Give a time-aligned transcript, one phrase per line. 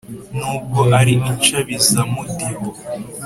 [0.37, 2.67] n’ubwo ari inshabizamudiho.